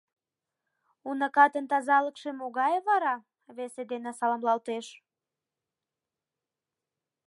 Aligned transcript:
Уныкатын 1.07 1.65
тазалыкше 1.71 2.29
могае 2.39 2.79
вара?— 2.87 3.15
весе 3.55 3.83
дене 3.91 4.11
саламлалтеш. 4.19 4.85